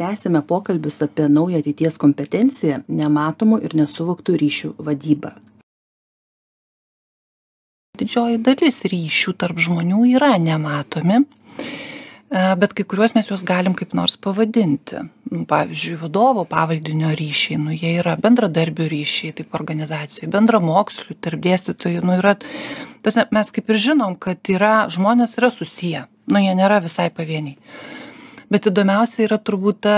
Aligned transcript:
tęsiame 0.00 0.42
pokalbius 0.42 1.02
apie 1.06 1.28
naują 1.32 1.62
ateities 1.64 1.98
kompetenciją 2.02 2.82
nematomų 2.88 3.62
ir 3.66 3.76
nesuvoktų 3.80 4.38
ryšių 4.44 4.72
vadybą 4.88 5.34
didžioji 7.96 8.42
dalis 8.44 8.82
ryšių 8.92 9.36
tarp 9.40 9.60
žmonių 9.66 10.04
yra 10.12 10.34
nematomi 10.36 11.24
E, 12.26 12.38
bet 12.58 12.72
kai 12.74 12.82
kuriuos 12.90 13.12
mes 13.14 13.28
juos 13.30 13.44
galim 13.46 13.74
kaip 13.78 13.92
nors 13.94 14.16
pavadinti. 14.18 14.98
Nu, 15.30 15.44
pavyzdžiui, 15.46 15.98
vadovo 16.00 16.42
pavaldinio 16.50 17.12
ryšiai, 17.18 17.58
nu, 17.62 17.74
jie 17.74 17.92
yra 18.00 18.16
bendradarbių 18.22 18.88
ryšiai, 18.90 19.34
taip 19.38 19.54
organizacijų, 19.54 20.30
bendramokslių, 20.34 21.16
tarp 21.22 21.44
dėstytojų, 21.44 22.02
nu, 22.06 22.16
yra, 22.18 22.34
tas, 23.06 23.20
mes 23.30 23.52
kaip 23.54 23.70
ir 23.70 23.78
žinom, 23.84 24.18
kad 24.18 24.50
yra, 24.50 24.74
žmonės 24.90 25.36
yra 25.38 25.52
susiję, 25.54 26.06
nu, 26.32 26.42
jie 26.42 26.56
nėra 26.58 26.80
visai 26.82 27.12
pavieniai. 27.14 27.60
Bet 28.52 28.68
įdomiausia 28.70 29.24
yra 29.26 29.38
turbūt 29.42 29.80
ta 29.86 29.96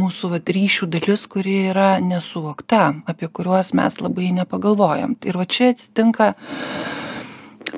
mūsų 0.00 0.32
vat, 0.34 0.50
ryšių 0.52 0.88
dalis, 0.92 1.24
kuri 1.30 1.56
yra 1.70 1.96
nesuvokta, 2.04 2.84
apie 3.08 3.28
kuriuos 3.28 3.72
mes 3.76 3.98
labai 4.00 4.30
nepagalvojam. 4.36 5.16
Ir 5.24 5.38
va 5.40 5.46
čia 5.48 5.72
atsitinka 5.72 6.32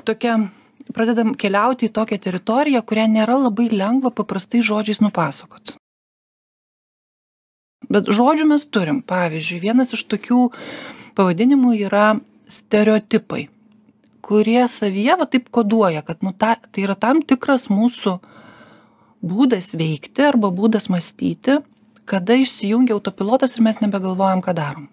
tokia 0.07 0.37
pradedam 0.95 1.33
keliauti 1.39 1.89
į 1.89 1.95
tokią 1.95 2.19
teritoriją, 2.27 2.83
kurią 2.85 3.07
nėra 3.11 3.39
labai 3.47 3.69
lengva 3.71 4.11
paprastai 4.15 4.63
žodžiais 4.65 5.01
nupasakot. 5.03 5.75
Bet 7.89 8.09
žodžių 8.09 8.47
mes 8.49 8.63
turim. 8.65 9.01
Pavyzdžiui, 9.05 9.61
vienas 9.61 9.93
iš 9.93 10.05
tokių 10.09 10.47
pavadinimų 11.17 11.75
yra 11.85 12.15
stereotipai, 12.51 13.47
kurie 14.25 14.63
savyje 14.71 15.17
va 15.19 15.27
taip 15.29 15.51
koduoja, 15.53 16.01
kad 16.05 16.23
nu, 16.25 16.33
ta, 16.33 16.55
tai 16.57 16.85
yra 16.87 16.95
tam 16.97 17.21
tikras 17.21 17.69
mūsų 17.69 18.17
būdas 19.25 19.73
veikti 19.77 20.25
arba 20.29 20.51
būdas 20.53 20.89
mąstyti, 20.93 21.59
kada 22.05 22.37
išsijungia 22.37 22.95
autopilotas 22.95 23.55
ir 23.57 23.65
mes 23.65 23.81
nebegalvojam, 23.81 24.43
ką 24.45 24.53
darom. 24.57 24.89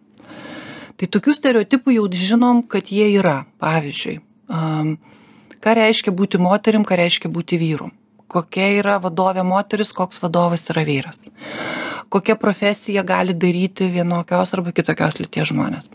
Tai 0.96 1.08
tokių 1.12 1.34
stereotipų 1.36 1.96
jau 1.96 2.06
žinom, 2.08 2.62
kad 2.64 2.88
jie 2.92 3.08
yra. 3.18 3.42
Pavyzdžiui, 3.60 4.20
um, 4.48 4.94
ką 5.62 5.74
reiškia 5.78 6.14
būti 6.18 6.40
moterim 6.42 6.86
ką 6.88 6.98
reiškia 6.98 7.30
būti 7.32 7.58
vyru 7.60 7.90
kokia 8.32 8.68
yra 8.80 8.98
vadovė 9.02 9.44
moteris 9.46 9.92
koks 9.96 10.20
vadovas 10.22 10.64
yra 10.72 10.84
vyras 10.88 11.28
kokią 12.12 12.38
profesiją 12.44 13.04
gali 13.08 13.36
daryti 13.44 13.90
vienokios 13.96 14.54
arba 14.56 14.74
kitokios 14.78 15.20
lyties 15.20 15.52
žmonės 15.52 15.90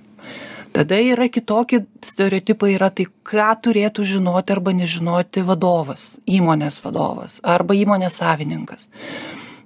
tada 0.74 1.00
yra 1.02 1.28
kitokie 1.30 1.84
stereotipai 2.06 2.74
yra 2.76 2.90
tai 2.94 3.08
ką 3.28 3.50
turėtų 3.66 4.06
žinoti 4.08 4.56
arba 4.56 4.74
nežinoti 4.78 5.44
vadovas 5.48 6.16
įmonės 6.26 6.82
vadovas 6.84 7.40
arba 7.44 7.78
įmonės 7.78 8.20
savininkas. 8.22 8.90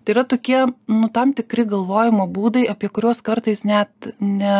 Tai 0.01 0.15
yra 0.15 0.23
tokie 0.25 0.65
nu 0.89 1.09
tam 1.13 1.33
tikri 1.37 1.65
galvojimo 1.69 2.25
būdai 2.33 2.65
apie 2.71 2.89
kuriuos 2.89 3.21
kartais 3.21 3.63
net 3.63 4.11
ne 4.19 4.55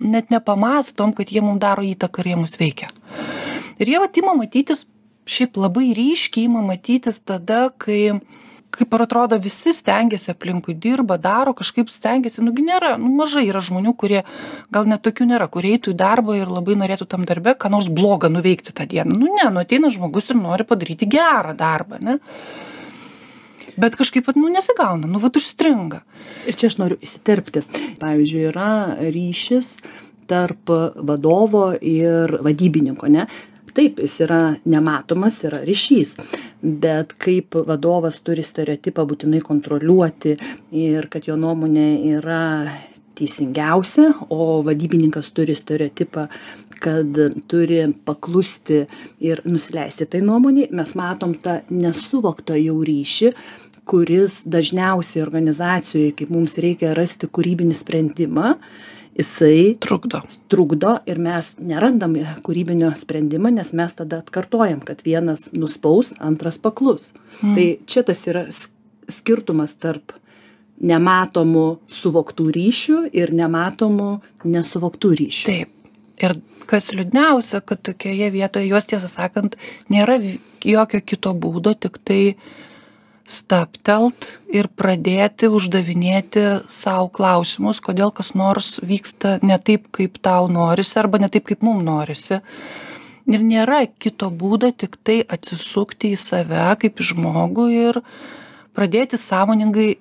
net 0.00 0.32
nepamąstom 0.32 1.12
kad 1.16 1.32
jie 1.32 1.44
mum 1.44 1.60
daro 1.60 1.84
įtaką 1.84 2.24
ir 2.24 2.32
jie 2.32 2.36
mus 2.40 2.56
veikia. 2.60 2.92
Ir 3.76 3.92
jie 3.92 4.00
vat 4.00 4.16
ima 4.16 4.32
matytis 4.38 4.86
šiaip 5.26 5.58
labai 5.60 5.90
ryškiai 5.96 6.46
ima 6.48 6.62
matytis 6.64 7.20
tada 7.20 7.68
kai 7.76 8.18
kaip 8.78 8.94
ir 8.94 9.04
atrodo 9.06 9.38
visi 9.42 9.72
stengiasi 9.76 10.32
aplinkui 10.32 10.74
dirba 10.74 11.16
daro 11.22 11.54
kažkaip 11.56 11.90
stengiasi. 11.92 12.44
Nugi 12.44 12.64
nėra 12.66 12.94
nu 13.00 13.12
mažai 13.18 13.46
yra 13.48 13.62
žmonių 13.64 13.94
kurie 13.98 14.22
gal 14.72 14.88
net 14.90 15.04
tokių 15.06 15.28
nėra 15.32 15.48
kurie 15.52 15.74
eitų 15.76 15.94
į 15.94 15.98
darbą 16.02 16.36
ir 16.38 16.52
labai 16.52 16.78
norėtų 16.78 17.08
tam 17.10 17.26
darbe 17.28 17.56
ką 17.56 17.72
nors 17.72 17.88
bloga 17.88 18.30
nuveikti 18.32 18.76
tą 18.76 18.86
dieną. 18.88 19.16
Nu 19.16 19.34
ne 19.34 19.50
nu 19.50 19.62
ateina 19.62 19.90
žmogus 19.92 20.30
ir 20.30 20.40
nori 20.40 20.68
padaryti 20.68 21.08
gerą 21.10 21.56
darbą 21.56 22.00
ane 22.00 22.18
bet 23.76 23.96
kažkaip 23.96 24.26
vat 24.26 24.38
nu 24.40 24.48
nesigauna 24.52 25.08
nu 25.08 25.20
vat 25.22 25.36
užstringa. 25.36 26.02
Ir 26.48 26.56
čia 26.58 26.70
aš 26.70 26.78
noriu 26.80 26.98
įsiterpti. 27.04 27.62
Pavyzdžiui 28.00 28.48
yra 28.50 28.70
ryšis 29.00 29.76
tarp 30.30 30.72
vadovo 30.96 31.68
ir 31.80 32.38
vadybininko 32.42 33.06
ane 33.10 33.26
taip 33.76 34.00
jis 34.02 34.18
yra 34.26 34.40
nematomas 34.64 35.42
yra 35.46 35.62
ryšys 35.66 36.16
bet 36.62 37.14
kaip 37.22 37.58
vadovas 37.68 38.20
turi 38.24 38.44
stereotipą 38.46 39.04
būtinai 39.10 39.42
kontroliuoti 39.44 40.36
ir 40.86 41.08
kad 41.12 41.28
jo 41.28 41.36
nuomonė 41.40 41.88
yra 42.16 42.42
teisingiausia 43.16 44.08
o 44.32 44.62
vadybininkas 44.66 45.30
turi 45.36 45.56
stereotipą 45.56 46.26
kad 46.80 47.20
turi 47.48 47.84
paklusti 48.04 48.82
ir 49.24 49.40
nusileisti 49.48 50.08
tai 50.12 50.20
nuomonei 50.24 50.68
mes 50.76 50.92
matom 50.98 51.36
tą 51.44 51.60
nesuvoktą 51.72 52.58
jau 52.60 52.76
ryšį 52.84 53.32
kuris 53.86 54.42
dažniausiai 54.50 55.22
organizacijoj 55.24 56.12
kaip 56.18 56.32
mums 56.34 56.58
reikia 56.62 56.92
rasti 56.98 57.28
kūrybinį 57.30 57.76
sprendimą 57.78 58.56
jisai 59.16 59.76
trukdo. 59.80 60.22
trukdo 60.48 60.98
ir 61.06 61.18
mes 61.18 61.54
nerandam 61.58 62.16
kūrybinio 62.44 62.92
sprendimo 62.96 63.50
nes 63.50 63.72
mes 63.72 63.94
tada 63.96 64.20
atkartojam 64.24 64.80
kad 64.84 65.02
vienas 65.04 65.48
nuspaus 65.52 66.12
antras 66.18 66.58
paklus. 66.58 67.12
Hmm. 67.40 67.54
tai 67.54 67.78
čia 67.86 68.02
tas 68.02 68.26
yra 68.26 68.46
skirtumas 69.08 69.74
tarp 69.80 70.12
nematomų 70.80 71.78
suvoktų 71.88 72.50
ryšių 72.52 72.98
ir 73.16 73.32
nematomų 73.32 74.10
nesuvoktų 74.44 75.14
ryšių. 75.22 75.46
Taip. 75.48 75.72
Ir 76.20 76.36
kas 76.68 76.90
liūdniausia 76.92 77.62
kad 77.64 77.80
tokioje 77.86 78.28
vietoje 78.34 78.68
juos 78.68 78.88
tiesą 78.88 79.08
sakant 79.08 79.56
nėra 79.92 80.18
jokio 80.64 81.00
kito 81.00 81.32
būdo 81.32 81.74
tiktai 81.78 82.36
stabtelt 83.26 84.26
ir 84.54 84.68
pradėti 84.78 85.50
uždavinėti 85.50 86.44
sau 86.70 87.10
klausimus 87.10 87.82
kodėl 87.82 88.12
kas 88.14 88.32
nors 88.38 88.76
vyksta 88.86 89.36
ne 89.42 89.58
taip 89.58 89.90
kaip 89.94 90.20
tau 90.22 90.46
norisi 90.50 91.00
arba 91.02 91.18
ne 91.18 91.28
taip 91.32 91.48
kaip 91.50 91.66
mum 91.66 91.82
norisi. 91.84 92.40
Ir 93.26 93.42
nėra 93.42 93.82
kito 93.98 94.30
būdo 94.30 94.70
tiktai 94.70 95.18
atsisukti 95.26 96.12
į 96.14 96.20
save 96.22 96.66
kaip 96.82 97.02
žmogų 97.02 97.66
ir 97.74 98.00
pradėti 98.78 99.18
sąmoningai 99.18 99.96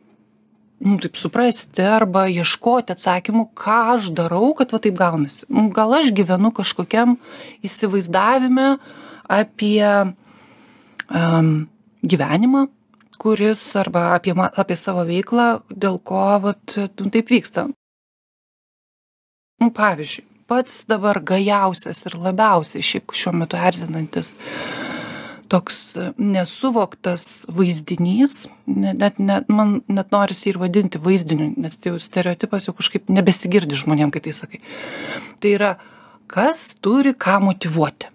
nu 0.85 0.99
taip 1.01 1.17
suprasti 1.17 1.81
arba 1.81 2.27
ieškoti 2.29 2.93
atsakymų 2.93 3.47
ką 3.57 3.79
aš 3.95 4.11
darau 4.13 4.53
kad 4.53 4.69
va 4.75 4.81
taip 4.83 4.99
gaunasi. 4.99 5.47
Nu 5.49 5.71
gal 5.73 5.97
aš 5.97 6.13
gyvenu 6.13 6.53
kažkokiam 6.53 7.17
įsivaizdavime 7.65 8.75
apie 9.25 9.81
um, 11.09 11.53
gyvenimą 12.05 12.67
kuris 13.19 13.63
arba 13.79 14.13
apie 14.15 14.35
ma 14.37 14.49
apie 14.63 14.77
savo 14.79 15.05
veiklą 15.07 15.47
dėl 15.69 15.99
ko 16.03 16.23
vat 16.43 16.77
nu 16.77 17.11
taip 17.13 17.31
vyksta. 17.31 17.67
Nu 19.61 19.71
pavyzdžiui 19.71 20.25
pats 20.45 20.83
dabar 20.85 21.19
gajausias 21.25 22.05
ir 22.05 22.17
labiausiai 22.21 22.85
šiaip 22.85 23.15
šiuo 23.17 23.33
metu 23.33 23.57
erzinantis 23.57 24.35
toks 25.49 25.79
nesuvoktas 26.17 27.45
vaizdinys 27.57 28.45
ne 28.65 28.93
net 28.97 29.19
ne 29.19 29.39
man 29.49 29.79
net 29.87 30.13
norisi 30.13 30.49
ir 30.51 30.59
vadinti 30.61 31.01
vaizdiniu 31.01 31.51
nes 31.57 31.77
tai 31.77 31.93
jau 31.93 32.01
stereotipas 32.01 32.69
jau 32.69 32.75
kažkaip 32.77 33.09
nebesigirdi 33.13 33.77
žmonėm 33.81 34.13
kai 34.13 34.23
tai 34.25 34.33
sakai. 34.37 34.61
Tai 35.39 35.55
yra 35.57 35.71
kas 36.27 36.73
turi 36.81 37.13
ką 37.13 37.39
motyvuoti 37.45 38.13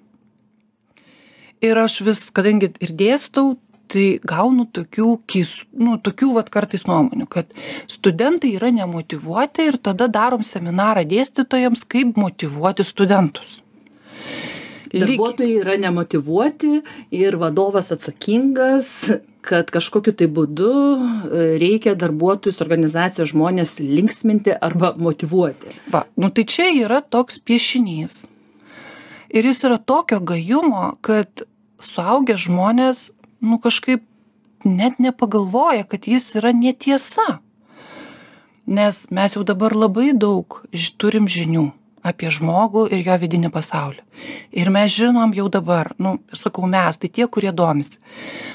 ir 1.60 1.78
aš 1.78 2.00
vis 2.06 2.24
kadangi 2.34 2.72
ir 2.80 2.94
dėstau 2.96 3.54
tai 3.90 4.04
gaunu 4.26 4.66
tokių 4.70 5.08
keis 5.30 5.56
nu 5.78 5.96
tokių 6.02 6.34
vat 6.36 6.50
kartais 6.52 6.86
nuomonių 6.88 7.26
kad 7.30 7.50
studentai 7.90 8.54
yra 8.58 8.70
nemotyvuoti 8.74 9.66
ir 9.70 9.80
tada 9.82 10.08
darom 10.10 10.44
seminarą 10.46 11.04
dėstytojams 11.10 11.84
kaip 11.90 12.20
motyvuoti 12.20 12.86
studentus. 12.86 13.58
Darbuotojai 14.90 15.60
yra 15.60 15.76
nemotyvuoti 15.78 16.80
ir 17.14 17.36
vadovas 17.38 17.92
atsakingas 17.94 19.10
kad 19.46 19.70
kažkokiu 19.72 20.12
tai 20.16 20.26
būdu 20.28 20.70
e, 20.70 21.44
reikia 21.60 21.94
darbuotojus 21.98 22.60
organizacijos 22.60 23.30
žmones 23.32 23.78
linksminti 23.80 24.52
arba 24.52 24.92
motyvuoti 24.98 25.76
va 25.92 26.04
nu 26.20 26.28
tai 26.34 26.44
čia 26.44 26.68
yra 26.82 27.00
toks 27.00 27.40
piešinys. 27.40 28.26
Ir 29.30 29.46
jis 29.46 29.62
yra 29.64 29.78
tokio 29.78 30.18
gajumo 30.26 30.96
kad 31.06 31.46
suaugę 31.80 32.36
žmonės 32.36 33.10
nu 33.40 33.58
kažkaip 33.58 34.04
net 34.64 34.98
nepagalvoja 34.98 35.84
kad 35.84 36.08
jis 36.08 36.34
yra 36.34 36.52
netiesa. 36.52 37.40
Nes 38.66 39.06
mes 39.10 39.36
jau 39.36 39.44
dabar 39.44 39.74
labai 39.74 40.12
daug 40.14 40.62
turim 41.00 41.26
žinių 41.26 41.70
apie 42.06 42.30
žmogų 42.32 42.86
ir 42.94 43.02
jo 43.04 43.16
vidinį 43.20 43.50
pasaulį. 43.52 44.00
Ir 44.56 44.70
mes 44.72 44.92
žinom 44.92 45.34
jau 45.36 45.48
dabar 45.52 45.92
nu 46.00 46.16
sakau 46.36 46.68
mes 46.68 46.96
tai 47.00 47.08
tie 47.08 47.26
kurie 47.26 47.52
domisi 47.52 48.00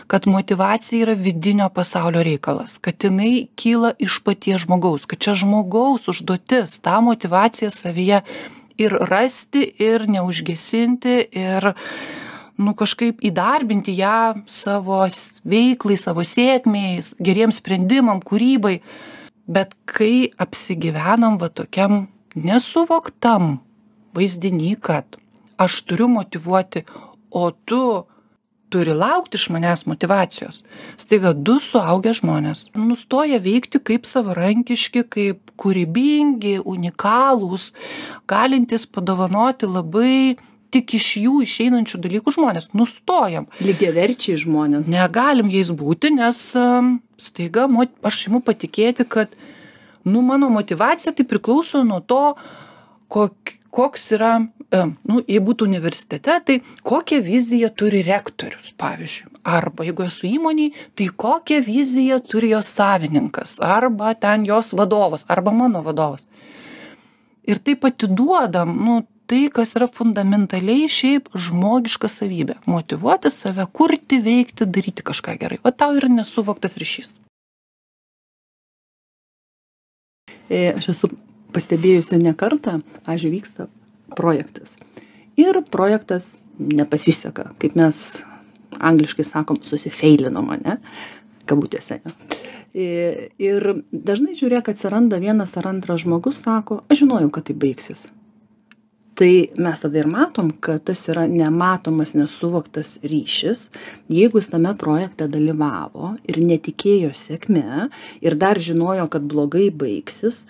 kad 0.07 0.25
motyvacija 0.29 1.05
yra 1.05 1.15
vidinio 1.17 1.69
pasaulio 1.73 2.23
reikalas 2.25 2.77
kad 2.77 2.97
jinai 3.01 3.47
kyla 3.57 3.93
iš 4.01 4.19
paties 4.25 4.65
žmogaus 4.65 5.05
kad 5.09 5.21
čia 5.21 5.35
žmogaus 5.41 6.09
užduotis 6.11 6.79
tą 6.85 6.99
motyvaciją 7.05 7.71
savyje 7.73 8.21
ir 8.77 8.97
rasti 9.09 9.63
ir 9.79 10.07
neužgesinti 10.09 11.17
ir 11.31 11.73
nu 12.57 12.73
kažkaip 12.77 13.21
įdarbinti 13.25 13.95
ją 13.97 14.41
savo 14.47 15.03
veiklai, 15.47 15.97
savo 15.99 16.23
sėkmiai, 16.25 17.03
geriems 17.19 17.59
sprendimam, 17.61 18.21
kūrybai. 18.23 18.79
Bet 19.45 19.75
kai 19.85 20.31
apsigyvenam 20.41 21.37
va 21.41 21.51
tokiam 21.53 22.07
nesuvoktam 22.35 23.59
vaizdiny, 24.15 24.73
kad 24.81 25.19
aš 25.61 25.83
turiu 25.85 26.07
motivuoti, 26.11 26.85
o 27.29 27.51
tu 27.51 28.05
turi 28.73 28.93
laukti 28.97 29.37
iš 29.39 29.49
manęs 29.53 29.85
motivacijos. 29.87 30.63
Staiga 30.99 31.31
du 31.47 31.59
suaugę 31.63 32.15
žmonės 32.17 32.65
nustoja 32.75 33.39
veikti 33.43 33.79
kaip 33.79 34.07
savarankiški, 34.09 35.05
kaip 35.15 35.53
kūrybingi, 35.61 36.57
unikalūs, 36.73 37.69
galintys 38.31 38.87
padovanoti 38.89 39.69
labai 39.69 40.35
tik 40.73 40.95
iš 40.97 41.09
jų 41.21 41.39
išeinančių 41.45 41.99
dalykų 42.05 42.33
žmonės. 42.35 42.71
Nustojam. 42.77 43.49
Lygiaverčiai 43.63 44.37
žmonės. 44.41 44.89
Negalim 44.91 45.51
jais 45.53 45.71
būti, 45.75 46.13
nes 46.15 46.39
um, 46.59 46.97
staiga 47.21 47.67
mo- 47.71 47.89
aš 48.05 48.27
imu 48.29 48.41
patikėti, 48.45 49.07
kad 49.07 49.35
nu, 50.05 50.21
mano 50.25 50.49
motivacija 50.53 51.13
tai 51.15 51.25
priklauso 51.27 51.83
nuo 51.87 52.01
to, 52.01 52.35
kok, 53.11 53.55
koks 53.75 54.11
yra, 54.15 54.33
nu, 55.05 55.21
jei 55.27 55.41
būtų 55.43 55.67
universitete, 55.67 56.35
tai 56.47 56.57
kokią 56.85 57.21
viziją 57.25 57.71
turi 57.75 58.03
rektorius, 58.05 58.73
pavyzdžiui. 58.79 59.31
Arba 59.45 59.85
jeigu 59.85 60.05
esu 60.07 60.29
įmoniai, 60.29 60.73
tai 60.97 61.09
kokią 61.25 61.59
viziją 61.65 62.21
turi 62.25 62.53
jos 62.53 62.69
savininkas, 62.77 63.59
arba 63.61 64.13
ten 64.17 64.45
jos 64.47 64.73
vadovas, 64.77 65.25
arba 65.29 65.53
mano 65.53 65.83
vadovas. 65.85 66.25
Ir 67.45 67.61
taip 67.61 67.85
atiduodam, 67.85 68.71
nu, 68.85 69.01
tai, 69.27 69.45
kas 69.53 69.75
yra 69.77 69.87
fundamentaliai 69.91 70.87
šiaip 70.91 71.29
žmogiška 71.33 72.09
savybė. 72.11 72.57
Motivuoti 72.69 73.31
save, 73.33 73.65
kurti, 73.75 74.21
veikti, 74.23 74.67
daryti 74.69 75.05
kažką 75.05 75.37
gerai. 75.41 75.59
O 75.65 75.71
tau 75.73 75.95
yra 75.97 76.09
nesuvoktas 76.11 76.77
ryšys. 76.81 77.15
E, 80.49 80.75
Aš 80.75 80.91
esu 80.93 81.11
pastebėjusi 81.55 82.19
ne 82.21 82.35
kartą, 82.37 82.79
pažiūrėjau, 83.07 83.35
vyksta 83.35 83.67
projektas. 84.17 84.75
Ir 85.39 85.61
projektas 85.71 86.35
nepasiseka, 86.59 87.51
kaip 87.59 87.75
mes 87.79 88.01
angliškai 88.75 89.25
sakom, 89.27 89.59
susifeilinom, 89.63 90.51
ne? 90.61 90.77
Kabutėse. 91.49 92.01
E, 92.75 93.31
Ir 93.39 93.81
dažnai 93.91 94.35
žiūrėk, 94.37 94.69
atsiranda 94.73 95.19
vienas 95.21 95.55
ar 95.59 95.69
antras 95.71 96.03
žmogus, 96.03 96.43
sako, 96.43 96.83
aš 96.91 97.03
žinojau, 97.03 97.31
kad 97.33 97.47
tai 97.47 97.55
baigsis. 97.57 98.03
Tai 99.15 99.31
mes 99.55 99.79
tada 99.79 100.01
ir 100.01 100.09
matom, 100.11 100.49
kad 100.59 100.83
tas 100.89 101.05
yra 101.07 101.23
nematomas, 101.31 102.11
nesuvoktas 102.19 102.97
ryšis. 103.03 103.69
Jeigu 104.11 104.41
jis 104.41 104.51
tame 104.51 104.73
projekte 104.75 105.29
dalyvavo 105.31 106.11
ir 106.27 106.41
netikėjo 106.43 107.13
sėkme 107.15 107.87
ir 108.19 108.35
dar 108.35 108.59
žinojo, 108.59 109.07
kad 109.13 109.23
blogai 109.23 109.69
baigsis, 109.71 110.43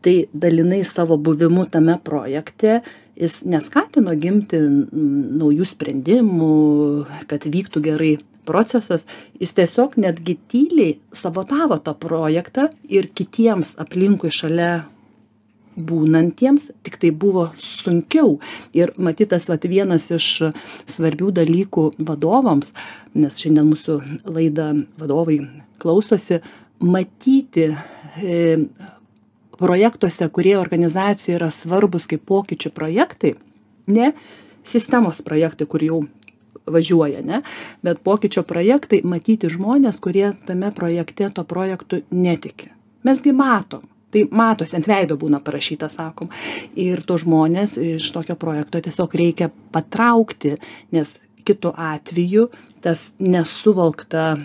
tai 0.00 0.22
dalinai 0.32 0.80
savo 0.88 1.18
buvimu 1.20 1.66
tame 1.68 1.98
projekte 2.00 2.80
jis 3.18 3.42
neskatino 3.50 4.14
gimti 4.18 4.60
naujų 4.62 5.66
sprendimų, 5.68 6.52
kad 7.30 7.44
vyktų 7.44 7.82
gerai 7.84 8.12
procesas, 8.48 9.04
jis 9.40 9.52
tiesiog 9.56 9.98
netgi 10.00 10.38
tyliai 10.48 10.94
sabotavo 11.12 11.76
tą 11.84 11.92
projektą 11.98 12.70
ir 12.88 13.10
kitiems 13.12 13.74
aplinkui 13.82 14.32
šalia 14.32 14.86
būnantiems 15.78 16.68
tik 16.86 16.98
tai 17.02 17.10
buvo 17.14 17.48
sunkiau. 17.58 18.36
Ir 18.76 18.92
matytas 18.98 19.48
vat, 19.50 19.66
vienas 19.68 20.08
iš 20.14 20.28
svarbių 20.90 21.32
dalykų 21.40 21.88
vadovams, 22.08 22.74
nes 23.18 23.38
šiandien 23.40 23.68
mūsų 23.70 23.98
laida 24.28 24.72
vadovai 24.98 25.40
klausosi, 25.82 26.40
matyti 26.78 27.70
e, 27.70 28.58
projektuose, 29.58 30.28
kurie 30.34 30.56
organizacijai 30.58 31.38
yra 31.38 31.50
svarbus 31.54 32.06
kaip 32.10 32.22
pokyčių 32.28 32.72
projektai, 32.74 33.34
ne 33.90 34.12
sistemos 34.68 35.22
projektai, 35.24 35.66
kur 35.66 35.82
jau 35.82 36.00
važiuoja, 36.68 37.22
ne, 37.24 37.42
bet 37.82 38.02
pokyčio 38.04 38.44
projektai 38.46 39.00
matyti 39.08 39.50
žmonės, 39.50 40.00
kurie 40.04 40.32
tame 40.46 40.70
projekte 40.76 41.30
to 41.34 41.44
projektu 41.48 42.02
netiki. 42.10 42.70
Mesgi 43.06 43.32
matom, 43.32 43.86
tai 44.14 44.24
matosi 44.30 44.76
ant 44.78 44.88
veido 44.88 45.18
būna 45.20 45.40
parašyta, 45.44 45.90
sakom. 45.92 46.30
Ir 46.78 47.02
to 47.06 47.18
žmonės 47.20 47.76
iš 47.80 48.10
tokio 48.14 48.38
projekto 48.40 48.80
tiesiog 48.84 49.16
reikia 49.20 49.50
patraukti, 49.74 50.56
nes 50.94 51.16
kitu 51.48 51.72
atveju 51.76 52.48
tas 52.80 53.12
nesuvalkta 53.18 54.36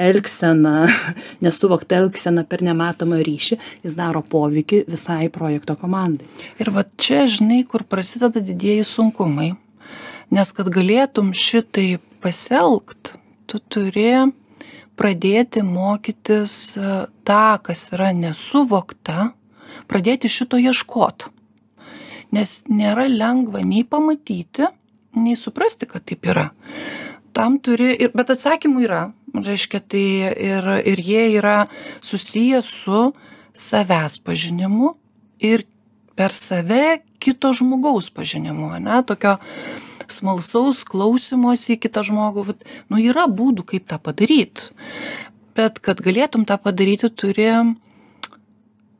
elgsena, 0.00 0.86
nesuvokta 1.44 1.98
elgsena 2.00 2.44
per 2.48 2.64
nematomą 2.64 3.20
ryšį, 3.26 3.58
jis 3.84 3.96
daro 3.98 4.22
poveikį 4.24 4.84
visai 4.88 5.28
projekto 5.32 5.76
komandai. 5.80 6.28
Ir 6.62 6.72
va 6.72 6.86
čia, 6.96 7.26
žinai, 7.28 7.62
kur 7.68 7.84
prasideda 7.84 8.40
didieji 8.40 8.86
sunkumai. 8.88 9.52
Nes 10.32 10.54
kad 10.56 10.70
galėtum 10.72 11.34
šitai 11.36 11.98
pasielgt, 12.24 13.12
tu 13.50 13.60
turi 13.68 14.32
pradėti 14.98 15.62
mokytis 15.66 16.76
e, 16.76 16.92
tą, 17.26 17.46
kas 17.64 17.86
yra 17.94 18.12
nesuvokta, 18.16 19.32
pradėti 19.90 20.30
šito 20.32 20.60
ieškoti. 20.60 21.30
Nes 22.32 22.62
nėra 22.68 23.08
lengva 23.10 23.60
nei 23.64 23.84
pamatyti, 23.84 24.68
nei 25.18 25.36
suprasti, 25.36 25.88
kad 25.88 26.06
taip 26.08 26.24
yra. 26.28 26.50
Tam 27.36 27.58
turi, 27.64 27.92
ir, 27.96 28.12
bet 28.16 28.32
atsakymų 28.32 28.84
yra, 28.84 29.02
reiškia, 29.36 29.80
tai 29.88 30.06
ir, 30.32 30.68
ir 30.88 31.00
jie 31.00 31.26
yra 31.38 31.66
susiję 32.04 32.60
su 32.64 33.12
savęs 33.52 34.18
pažinimu 34.24 34.94
ir 35.40 35.64
per 36.16 36.32
save 36.36 37.00
kito 37.22 37.52
žmogaus 37.56 38.10
pažinimu, 38.12 38.72
ne, 38.80 39.00
tokio 39.06 39.38
smalsaus 40.12 40.82
klausymosi 40.88 41.76
į 41.76 41.80
kitą 41.86 42.04
žmogų, 42.08 42.44
vat, 42.50 42.66
nu 42.92 43.00
yra 43.02 43.28
būdų, 43.30 43.66
kaip 43.72 43.88
tą 43.90 43.98
padaryti. 44.02 44.72
Bet 45.56 45.80
kad 45.84 46.00
galėtum 46.04 46.46
tą 46.48 46.56
padaryti, 46.60 47.10
turi, 47.12 47.48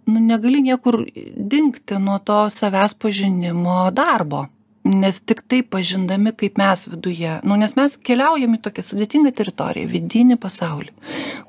nu 0.07 0.25
negali 0.25 0.63
niekur 0.65 1.05
dingti 1.37 2.01
nuo 2.01 2.19
to 2.19 2.45
savęs 2.53 2.97
pažinimo 2.99 3.85
darbo. 3.95 4.49
Nes 4.83 5.21
tik 5.23 5.45
tai 5.47 5.61
pažindami, 5.63 6.33
kaip 6.35 6.57
mes 6.59 6.89
viduje, 6.91 7.37
nu, 7.47 7.55
nes 7.55 7.77
mes 7.79 7.93
keliaujam 8.03 8.57
į 8.57 8.59
tokią 8.65 8.83
sudėtingą 8.83 9.31
teritoriją, 9.39 9.87
vidinį 9.87 10.37
pasaulį, 10.43 10.91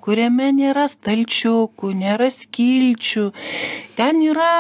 kuriame 0.06 0.52
nėra 0.54 0.86
stalčiukų, 0.92 1.96
nėra 1.98 2.30
skilčių, 2.30 3.26
ten 3.98 4.22
yra 4.22 4.52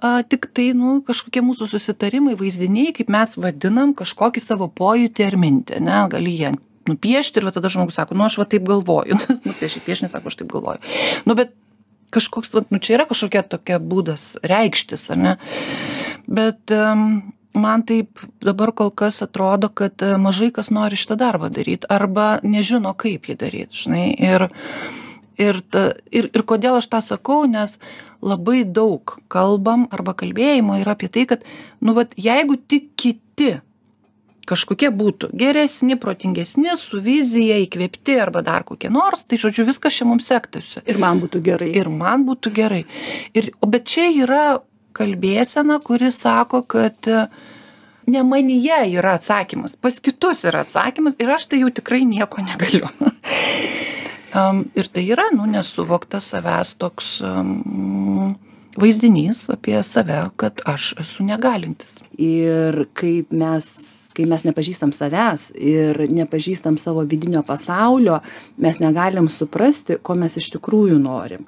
a, 0.00 0.22
tik 0.22 0.48
tai, 0.56 0.70
nu, 0.76 0.98
kažkokie 1.06 1.42
mūsų 1.44 1.68
susitarimai, 1.72 2.36
vaizdiniai, 2.38 2.94
kaip 2.96 3.12
mes 3.12 3.36
vadinam 3.38 3.94
kažkokį 3.98 4.42
savo 4.42 4.70
pojūtį 4.70 5.26
ar 5.26 5.38
mintį, 5.40 5.80
ne, 5.84 6.00
gali 6.12 6.34
jie 6.38 6.52
nupiešti 6.88 7.42
ir 7.42 7.50
tada 7.52 7.70
žmogus 7.72 7.98
sako, 7.98 8.16
nu 8.16 8.26
aš 8.26 8.38
va 8.40 8.48
taip 8.48 8.66
galvoju, 8.68 9.18
nupieši 9.48 9.84
piešinį, 9.84 10.12
sako, 10.12 10.32
aš 10.32 10.40
taip 10.40 10.52
galvoju. 10.52 10.80
Nu, 11.28 11.36
bet 11.38 11.52
kažkoks, 12.14 12.52
va, 12.54 12.64
nu 12.72 12.80
čia 12.80 12.98
yra 12.98 13.08
kažkokia 13.08 13.44
tokia 13.44 13.80
būdas 13.82 14.30
reikštis, 14.46 15.10
ar 15.12 15.20
ne? 15.20 15.34
Bet 16.28 16.72
um, 16.74 17.20
man 17.56 17.84
taip 17.88 18.22
dabar 18.44 18.72
kol 18.76 18.90
kas 18.90 19.22
atrodo, 19.24 19.68
kad 19.68 20.00
e, 20.04 20.14
mažai 20.20 20.50
kas 20.54 20.70
nori 20.74 20.98
šitą 20.98 21.18
darbą 21.20 21.50
daryti 21.52 21.88
arba 21.90 22.38
nežino, 22.44 22.94
kaip 22.96 23.28
jį 23.28 23.36
daryti, 23.40 23.82
žinai. 23.84 24.06
Ir, 24.16 24.48
ir, 25.38 25.62
ta, 25.70 25.92
ir, 26.10 26.30
ir 26.34 26.44
kodėl 26.48 26.80
aš 26.80 26.90
tą 26.92 27.00
sakau, 27.04 27.44
nes 27.50 27.78
labai 28.24 28.64
daug 28.64 29.18
kalbam 29.30 29.86
arba 29.94 30.14
kalbėjimo 30.18 30.80
yra 30.82 30.96
apie 30.98 31.10
tai, 31.12 31.24
kad, 31.30 31.46
nu, 31.80 31.94
vat, 31.96 32.16
jeigu 32.18 32.58
tik 32.58 32.92
kiti 32.98 33.58
kažkokie 34.48 34.88
būtų 34.94 35.30
geresni, 35.36 35.98
protingesni, 36.00 36.72
su 36.80 37.02
vizija, 37.04 37.58
įkvėpti 37.64 38.16
arba 38.22 38.42
dar 38.46 38.64
kokie 38.68 38.90
nors, 38.92 39.26
tai 39.28 39.40
žodžiu, 39.40 39.66
viskas 39.68 39.98
čia 39.98 40.08
mums 40.08 40.28
sektųsi. 40.30 40.82
Ir 40.88 41.00
man 41.02 41.20
būtų 41.22 41.42
gerai. 41.44 41.68
Ir 41.76 41.90
man 41.92 42.24
būtų 42.28 42.52
gerai. 42.56 42.82
Ir, 43.36 43.52
o 43.60 43.68
bet 43.70 43.88
čia 43.92 44.08
yra 44.08 44.46
kalbėsena, 44.96 45.78
kuri 45.84 46.10
sako, 46.14 46.62
kad 46.66 47.10
e, 47.10 47.26
ne 48.10 48.24
manyje 48.26 48.80
yra 48.96 49.18
atsakymas, 49.18 49.76
pas 49.76 50.00
kitus 50.00 50.42
yra 50.48 50.64
atsakymas 50.64 51.18
ir 51.20 51.36
aš 51.36 51.50
tai 51.52 51.62
jau 51.62 51.70
tikrai 51.74 52.02
nieko 52.08 52.42
negaliu. 52.44 52.88
ir 54.34 54.90
tai 54.92 55.04
yra, 55.08 55.28
nu, 55.36 55.46
nesuvoktas 55.50 56.32
savęs 56.34 56.74
toks 56.80 57.14
vaizdinys 58.78 59.46
apie 59.52 59.78
save, 59.82 60.20
kad 60.36 60.60
aš 60.68 60.92
esu 61.02 61.26
negalintis. 61.26 61.98
Ir 62.18 62.84
kaip 62.98 63.32
mes 63.34 63.70
kai 64.18 64.26
mes 64.26 64.42
nepažįstam 64.42 64.90
savęs 64.94 65.52
ir 65.54 66.00
nepažįstam 66.10 66.74
savo 66.80 67.04
vidinio 67.06 67.44
pasaulio, 67.46 68.18
mes 68.58 68.80
negalim 68.82 69.28
suprasti, 69.30 70.00
ko 70.02 70.16
mes 70.18 70.34
iš 70.40 70.50
tikrųjų 70.56 70.98
norim. 70.98 71.46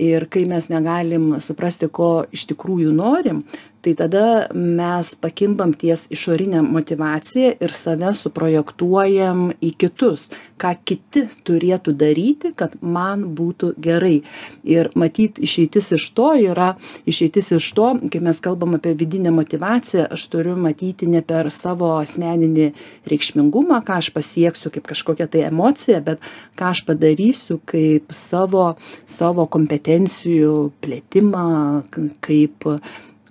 Ir 0.00 0.24
kai 0.32 0.46
mes 0.48 0.70
negalim 0.72 1.34
suprasti, 1.44 1.90
ko 1.92 2.24
iš 2.32 2.46
tikrųjų 2.52 2.94
norim, 2.96 3.44
tai 3.86 3.94
tada 3.94 4.48
mes 4.52 5.14
pakimbam 5.22 5.72
ties 5.78 6.06
išorine 6.10 6.62
motyvacija 6.66 7.52
ir 7.62 7.72
save 7.72 8.10
suprojektuojam 8.18 9.52
į 9.62 9.70
kitus 9.78 10.26
ką 10.58 10.72
kiti 10.88 11.26
turėtų 11.46 11.94
daryti 11.94 12.50
kad 12.56 12.74
man 12.80 13.22
būtų 13.38 13.74
gerai. 13.82 14.24
Ir 14.66 14.90
matyt 14.98 15.38
išeitis 15.38 15.92
iš 15.96 16.08
to 16.16 16.32
yra 16.48 16.72
išeitis 17.06 17.52
iš 17.58 17.70
to 17.78 17.92
kai 18.10 18.22
mes 18.24 18.42
kalbam 18.42 18.74
apie 18.78 18.96
vidinę 18.98 19.30
motyvaciją 19.36 20.08
aš 20.16 20.26
turiu 20.32 20.56
matyti 20.58 21.06
ne 21.06 21.22
per 21.22 21.52
savo 21.54 21.92
asmeninį 22.00 22.72
reikšmingumą 23.06 23.82
ką 23.86 24.00
aš 24.02 24.10
pasieksiu 24.16 24.74
kaip 24.74 24.90
kažkokią 24.90 25.30
tai 25.30 25.46
emociją 25.52 26.02
bet 26.10 26.30
ką 26.58 26.72
aš 26.74 26.82
padarysiu 26.88 27.60
kaip 27.62 28.10
savo 28.10 28.72
savo 29.06 29.46
kompetencijų 29.46 30.56
plėtimą 30.82 31.46
kaip 32.24 32.72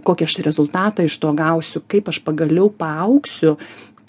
kokį 0.05 0.27
aš 0.27 0.37
rezultatą 0.45 1.05
iš 1.05 1.17
to 1.21 1.33
gausiu 1.37 1.83
kaip 1.91 2.09
aš 2.11 2.21
pagaliau 2.25 2.69
paaugsiu 2.69 3.55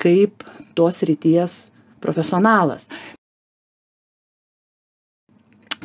kaip 0.00 0.44
tos 0.76 1.00
srities 1.00 1.66
profesionalas. 2.04 2.88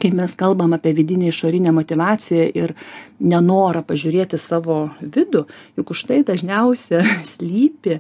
Kai 0.01 0.09
mes 0.17 0.33
kalbam 0.35 0.73
apie 0.73 0.95
vidinę 0.97 1.29
išorinę 1.29 1.71
motyvaciją 1.77 2.47
ir 2.57 2.73
nenorą 3.21 3.83
pažiūrėti 3.85 4.39
savo 4.41 4.87
vidų 5.01 5.45
juk 5.77 5.93
už 5.93 6.05
tai 6.09 6.21
dažniausia 6.25 7.03
slypi 7.33 7.99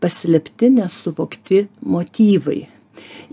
paslėpti 0.00 0.70
nesuvokti 0.78 1.66
motyvai. 1.84 2.62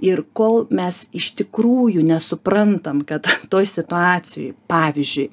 Ir 0.02 0.24
kol 0.34 0.66
mes 0.74 1.06
iš 1.16 1.32
tikrųjų 1.40 2.04
nesuprantam 2.04 3.04
kad 3.08 3.28
toj 3.54 3.70
situacijoj 3.70 4.54
pavyzdžiui 4.72 5.30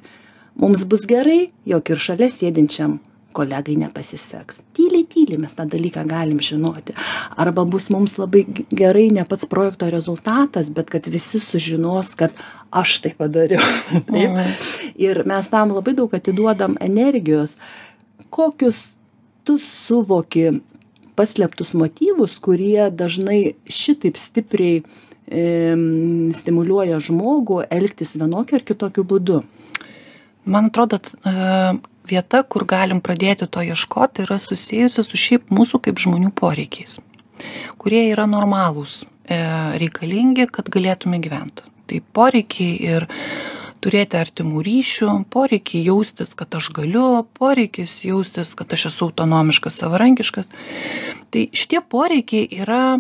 mums 0.59 0.85
bus 0.85 1.07
gerai 1.09 1.49
jog 1.69 1.91
ir 1.91 2.03
šalia 2.03 2.31
sėdinčiam 2.35 2.99
kolegai 3.39 3.77
nepasiseks. 3.79 4.63
Tyliai 4.75 5.05
tyliai 5.07 5.39
mes 5.39 5.55
tą 5.55 5.67
dalyką 5.71 6.03
galim 6.09 6.41
žinoti. 6.43 6.95
Arba 7.39 7.65
bus 7.69 7.89
mums 7.95 8.17
labai 8.19 8.45
gerai 8.75 9.09
ne 9.15 9.25
pats 9.29 9.47
projekto 9.51 9.91
rezultatas 9.93 10.71
bet 10.75 10.91
kad 10.91 11.07
visi 11.13 11.41
sužinos 11.43 12.15
kad 12.19 12.35
aš 12.71 12.99
tai 13.05 13.13
padariau. 13.19 13.63
Taip. 14.09 14.41
Ir 14.99 15.23
mes 15.29 15.51
tam 15.53 15.75
labai 15.77 15.95
daug 15.99 16.15
atiduodam 16.19 16.79
energijos. 16.83 17.55
Kokius 18.35 18.81
tu 19.47 19.59
suvoki 19.63 20.49
paslėptus 21.19 21.75
motyvus 21.79 22.39
kurie 22.43 22.89
dažnai 22.95 23.55
šitaip 23.71 24.19
stipriai 24.19 24.83
e, 24.83 25.45
stimuliuoja 26.39 26.99
žmogų 27.03 27.63
elgtis 27.75 28.15
vienokiu 28.19 28.59
ar 28.59 28.67
kitokiu 28.67 29.07
būdu 29.09 29.41
man 30.49 30.71
atrodo 30.71 30.99
e, 30.99 31.33
vieta, 32.09 32.43
kur 32.43 32.65
galim 32.69 33.03
pradėti 33.05 33.49
to 33.51 33.63
ieškoti, 33.67 34.25
yra 34.27 34.39
susijusi 34.43 35.05
su 35.05 35.21
šiaip 35.21 35.53
mūsų 35.55 35.83
kaip 35.87 36.01
žmonių 36.01 36.33
poreikiais, 36.37 36.99
kurie 37.81 38.07
yra 38.09 38.27
normalūs, 38.31 39.03
e, 39.29 39.39
reikalingi, 39.83 40.49
kad 40.53 40.71
galėtume 40.73 41.21
gyventi. 41.25 41.67
Tai 41.89 42.01
poreikiai 42.17 42.75
ir 42.85 43.07
turėti 43.85 44.19
artimų 44.19 44.63
ryšių, 44.67 45.11
poreikiai 45.33 45.85
jaustis, 45.87 46.35
kad 46.37 46.57
aš 46.59 46.73
galiu, 46.77 47.23
poreikis 47.39 48.01
jaustis, 48.05 48.55
kad 48.59 48.73
aš 48.75 48.89
esu 48.91 49.07
autonomiškas, 49.09 49.79
savarankiškas. 49.85 50.51
Tai 51.33 51.45
šitie 51.55 51.81
poreikiai 51.81 52.49
yra 52.65 52.99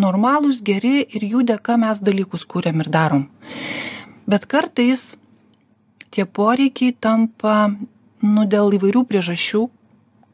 normalūs, 0.00 0.62
geri 0.64 1.02
ir 1.02 1.26
jų 1.26 1.42
dėka 1.50 1.76
mes 1.80 2.00
dalykus 2.04 2.46
kūrėm 2.48 2.84
ir 2.84 2.92
darom. 2.92 3.26
Bet 4.30 4.46
kartais 4.46 5.16
tie 6.10 6.26
poreikiai 6.26 6.94
tampa 6.94 7.70
nu 8.20 8.46
dėl 8.50 8.74
įvairių 8.76 9.04
priežasčių 9.08 9.66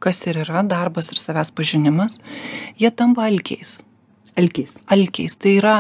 kas 0.02 0.22
ir 0.28 0.42
yra 0.44 0.62
darbas 0.66 1.10
ir 1.12 1.20
savęs 1.20 1.52
pažinimas 1.56 2.18
jie 2.80 2.90
tampa 2.90 3.26
alkiais. 3.30 3.80
Alkiais. 4.36 4.76
Alkiais. 4.92 5.36
Tai 5.40 5.52
yra 5.56 5.76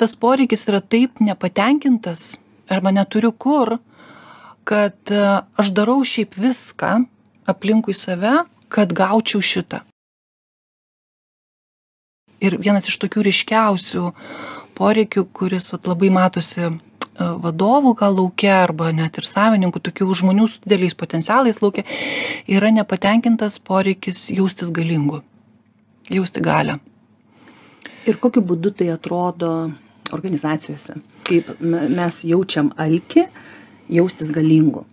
tas 0.00 0.16
poreikis 0.16 0.64
yra 0.68 0.80
taip 0.80 1.20
nepatenkintas 1.20 2.38
arba 2.72 2.92
neturiu 2.92 3.32
kur 3.32 3.78
kad 4.64 4.96
e, 5.10 5.22
aš 5.58 5.72
darau 5.76 6.00
šiaip 6.06 6.36
viską 6.38 7.02
aplinkui 7.50 7.94
save 7.94 8.44
kad 8.72 8.94
gaučiau 8.96 9.42
šitą. 9.42 9.82
Ir 12.42 12.56
vienas 12.58 12.88
iš 12.90 12.96
tokių 13.02 13.26
ryškiausių 13.28 14.08
poreikių 14.78 15.26
kuris 15.36 15.68
vat 15.74 15.86
labai 15.86 16.10
matosi 16.10 16.70
vadovų 17.18 17.94
gal 17.98 18.16
lauke 18.16 18.48
arba 18.48 18.90
net 18.92 19.18
ir 19.20 19.26
savininkų, 19.28 19.82
tokių 19.84 20.14
žmonių 20.22 20.46
su 20.48 20.60
dideliais 20.64 20.94
potencialais 20.96 21.60
lauke, 21.62 21.84
yra 22.48 22.72
nepatenkintas 22.72 23.58
poreikis 23.58 24.30
jaustis 24.32 24.72
galingu, 24.72 25.22
jausti 26.10 26.40
galę. 26.40 26.78
Ir 28.08 28.18
kokiu 28.18 28.42
būdu 28.42 28.72
tai 28.74 28.90
atrodo 28.94 29.70
organizacijose? 30.12 30.98
Kaip 31.28 31.52
mes 31.60 32.22
jaučiam 32.26 32.72
alki, 32.80 33.28
jaustis 33.92 34.32
galingu? 34.32 34.86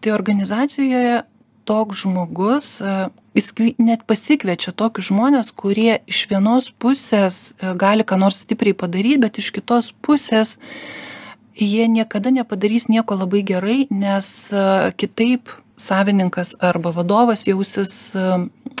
Tai 0.00 0.12
organizacijoje 0.12 1.22
toks 1.68 2.02
žmogus, 2.02 2.80
e, 2.80 3.08
jis 3.38 3.52
net 3.78 4.02
pasikviečia 4.08 4.72
tokius 4.74 5.08
žmonės, 5.12 5.52
kurie 5.54 6.00
iš 6.10 6.24
vienos 6.28 6.70
pusės 6.72 7.52
e, 7.52 7.72
gali 7.78 8.04
ką 8.04 8.18
nors 8.18 8.42
stipriai 8.42 8.74
padaryti, 8.74 9.20
bet 9.22 9.38
iš 9.38 9.52
kitos 9.54 9.92
pusės 10.02 10.56
uh, 10.56 11.09
jie 11.54 11.88
niekada 11.88 12.30
nepadarys 12.30 12.88
nieko 12.88 13.16
labai 13.16 13.42
gerai 13.42 13.86
nes 13.90 14.28
e, 14.52 14.92
kitaip 14.96 15.50
savininkas 15.76 16.54
arba 16.60 16.92
vadovas 16.92 17.46
jausis 17.46 18.14
e, 18.14 18.26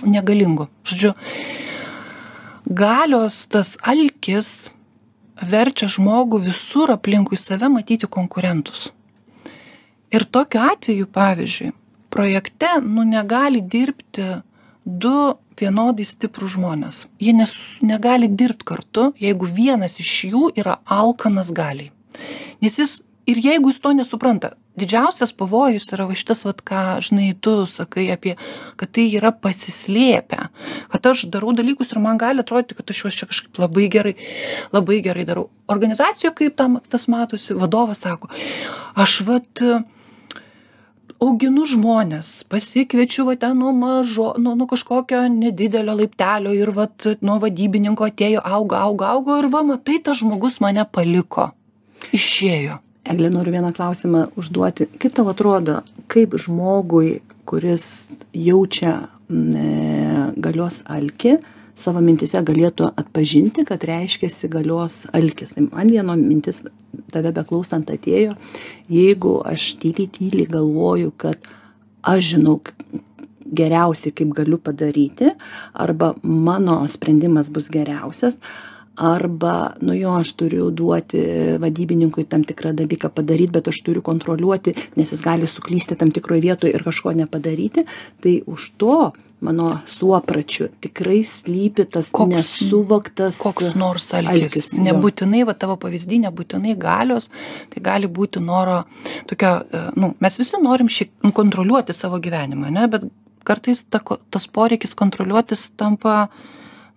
negalingu 0.04 0.68
žodžiu 0.84 1.14
galios 2.70 3.46
tas 3.50 3.76
alkis 3.82 4.70
verčia 5.42 5.88
žmogų 5.88 6.40
visur 6.44 6.92
aplinkui 6.92 7.38
save 7.40 7.68
matyti 7.72 8.06
konkurentus. 8.06 8.90
Ir 10.12 10.26
tokiu 10.26 10.60
atveju 10.60 11.06
pavyzdžiui 11.06 11.72
projekte 12.10 12.80
nu 12.82 13.04
negali 13.06 13.60
dirbti 13.62 14.42
du 14.84 15.34
vienodai 15.60 16.06
stiprūs 16.08 16.56
žmonės. 16.56 17.04
Jie 17.20 17.32
nes 17.36 17.52
negali 17.82 18.28
dirbt 18.28 18.64
kartu 18.66 19.12
jeigu 19.20 19.46
vienas 19.46 20.00
iš 20.02 20.12
jų 20.32 20.50
yra 20.58 20.80
alkanas 20.84 21.52
galiai 21.54 21.92
nes 22.62 22.78
jis 22.78 23.00
ir 23.30 23.38
jeigu 23.44 23.70
jis 23.70 23.80
to 23.84 23.92
nesupranta 23.96 24.54
didžiausias 24.80 25.32
pavojus 25.36 25.90
yra 25.94 26.06
va 26.08 26.16
šitas 26.16 26.44
vat 26.46 26.62
ką 26.66 26.82
žinai 27.04 27.34
tu 27.44 27.54
sakai 27.70 28.06
apie 28.14 28.36
kad 28.80 28.92
tai 28.96 29.06
yra 29.18 29.32
pasislėpę 29.44 30.40
kad 30.92 31.08
aš 31.12 31.26
darau 31.34 31.54
dalykus 31.56 31.92
ir 31.92 32.02
man 32.02 32.20
gali 32.20 32.42
atrodyti 32.44 32.78
kad 32.78 32.92
aš 32.94 33.04
juos 33.04 33.18
čia 33.20 33.30
kažkaip 33.30 33.62
labai 33.62 33.88
gerai 33.92 34.14
labai 34.72 35.00
gerai 35.04 35.26
darau. 35.28 35.48
Organizacijoj 35.70 36.34
kaip 36.38 36.56
tam 36.56 36.80
tas 36.90 37.08
matosi 37.12 37.56
vadovas 37.58 38.02
sako 38.06 38.30
aš 38.94 39.20
vat 39.28 39.64
auginu 41.20 41.66
žmones 41.68 42.32
pasikviečiu 42.48 43.26
va 43.28 43.36
ten 43.36 43.58
nuo 43.58 43.72
mažo 43.76 44.32
nuo 44.38 44.54
nuo 44.56 44.66
kažkokio 44.70 45.26
nedidelio 45.28 45.94
laiptelio 46.02 46.54
ir 46.56 46.70
vat 46.76 47.10
nuo 47.20 47.38
vadybininko 47.42 48.08
atėjo 48.08 48.44
auga 48.58 48.84
auga 48.88 49.14
augo 49.16 49.40
ir 49.42 49.50
va 49.52 49.66
matai 49.74 49.98
tas 50.04 50.22
žmogus 50.22 50.60
mane 50.64 50.86
paliko 50.98 51.50
išėjo. 52.16 52.80
Egle 53.10 53.30
noriu 53.32 53.54
vieną 53.54 53.72
klausimą 53.74 54.26
užduoti. 54.38 54.86
Kaip 55.00 55.16
tau 55.16 55.30
atrodo 55.32 55.80
kaip 56.12 56.36
žmogui 56.38 57.20
kuris 57.48 58.10
jaučia 58.36 58.92
e, 59.00 59.64
galios 60.36 60.82
alkį 60.90 61.38
savo 61.80 62.02
mintyse 62.04 62.42
galėtų 62.44 62.90
atpažinti 63.00 63.64
kad 63.68 63.86
reiškiasi 63.88 64.50
galios 64.52 65.04
alkis? 65.16 65.56
Tai 65.56 65.68
man 65.70 65.92
vieno 65.92 66.16
mintis 66.18 66.60
tave 67.14 67.32
beklausant 67.34 67.90
atėjo. 67.90 68.36
Jeigu 68.92 69.38
aš 69.48 69.72
tyliai 69.80 70.10
tyliai 70.12 70.50
galvoju 70.50 71.14
kad 71.16 71.48
aš 72.02 72.34
žinau 72.34 72.58
geriausiai 73.50 74.14
kaip 74.14 74.34
galiu 74.36 74.58
padaryti 74.58 75.32
arba 75.74 76.14
mano 76.22 76.82
sprendimas 76.88 77.50
bus 77.50 77.70
geriausias 77.72 78.38
arba 78.96 79.74
nu 79.80 79.94
jo 79.94 80.12
aš 80.18 80.32
turiu 80.32 80.70
duoti 80.70 81.22
vadybininkui 81.62 82.24
tam 82.28 82.44
tikrą 82.44 82.74
dalyką 82.76 83.10
padaryt 83.14 83.52
bet 83.54 83.68
aš 83.68 83.82
turiu 83.86 84.02
kontroliuoti 84.02 84.74
nes 84.96 85.12
jis 85.12 85.24
gali 85.24 85.46
suklysti 85.46 85.96
tam 85.96 86.10
tikroj 86.10 86.40
vietoj 86.40 86.74
ir 86.74 86.84
kažko 86.84 87.12
nepadaryti 87.12 87.86
tai 88.20 88.42
už 88.46 88.72
to 88.76 89.12
mano 89.40 89.78
suopračiu 89.86 90.68
tikrai 90.80 91.24
slypi 91.24 91.84
tas 91.84 92.10
Koks- 92.12 92.28
nesuvoktas 92.28 93.38
koks 93.40 93.74
nors 93.74 94.12
alkis. 94.14 94.42
alkis. 94.42 94.72
Nebūtinai, 94.76 95.46
va 95.48 95.54
tavo 95.54 95.76
pavyzdį, 95.80 96.20
nebūtinai 96.26 96.76
galios, 96.78 97.30
tai 97.72 97.82
gali 97.82 98.06
būti 98.06 98.42
noro 98.44 98.84
tokio, 99.26 99.54
e, 99.72 99.84
nu, 99.96 100.14
mes 100.20 100.36
visi 100.38 100.60
norim 100.62 100.88
šiek 100.92 101.10
nu, 101.24 101.32
kontroliuoti 101.32 101.96
savo 101.96 102.20
gyvenimą, 102.20 102.70
ne, 102.70 102.86
bet 102.92 103.08
kartais 103.44 103.82
ta, 103.88 104.02
tas 104.30 104.46
poreikis 104.46 104.94
kontroliuotis 104.94 105.70
tampa, 105.80 106.28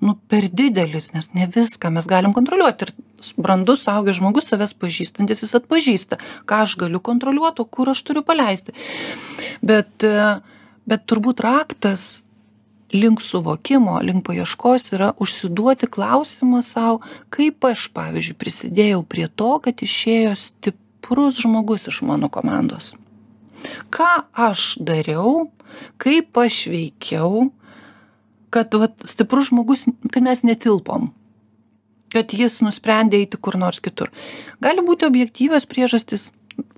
nu, 0.02 0.16
per 0.32 0.48
didelis, 0.50 1.12
nes 1.14 1.30
ne 1.38 1.50
viską 1.52 1.92
mes 1.94 2.08
galim 2.10 2.34
kontroliuoti. 2.34 2.88
Ir 2.88 3.36
brandus, 3.38 3.86
suaugęs 3.86 4.18
žmogus, 4.18 4.50
savęs 4.50 4.74
pažįstantis, 4.80 5.46
jis 5.46 5.56
atpažįsta, 5.60 6.20
ką 6.50 6.64
aš 6.66 6.78
galiu 6.82 7.00
kontroliuoti, 7.04 7.64
o 7.64 7.70
kur 7.70 7.94
aš 7.94 8.02
turiu 8.08 8.26
paleisti. 8.26 8.76
Bet 9.64 10.04
bet 10.90 11.06
turbūt 11.08 11.44
raktas 11.44 12.24
link 12.94 13.24
suvokimo 13.24 13.98
link 14.06 14.26
paieškos 14.28 14.92
yra 14.98 15.12
užsiduoti 15.24 15.90
klausimą 15.94 16.62
sau 16.66 17.00
kaip 17.34 17.66
aš 17.70 17.88
pavyzdžiui 17.96 18.38
prisidėjau 18.40 19.02
prie 19.10 19.28
to 19.42 19.56
kad 19.64 19.82
išėjo 19.86 20.36
stiprus 20.40 21.42
žmogus 21.42 21.88
iš 21.90 22.04
mano 22.10 22.30
komandos 22.34 22.94
ką 23.94 24.12
aš 24.50 24.74
dariau 24.84 25.50
kaip 25.98 26.38
aš 26.44 26.66
veikiau 26.74 27.48
kad 28.54 28.78
vat 28.80 28.96
stiprus 29.08 29.50
žmogus 29.50 29.88
kad 30.14 30.24
mes 30.26 30.44
netilpom. 30.46 31.10
Kad 32.14 32.34
jis 32.38 32.60
nusprendė 32.62 33.24
eiti 33.24 33.40
kur 33.42 33.58
nors 33.58 33.82
kitur. 33.82 34.12
Gali 34.62 34.86
būti 34.86 35.08
objektyvios 35.10 35.66
priežastys 35.70 36.30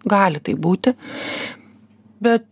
gali 0.07 0.39
tai 0.39 0.55
būti 0.55 0.95
bet 2.23 2.45